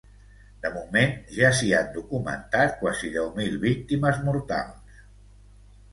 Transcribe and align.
De 0.61 0.69
moment, 0.77 1.11
ja 1.35 1.51
s’hi 1.59 1.69
han 1.79 1.91
documentat 1.99 2.75
quasi 2.81 3.13
deu 3.19 3.31
mil 3.39 3.61
víctimes 3.69 4.21
mortals. 4.31 4.99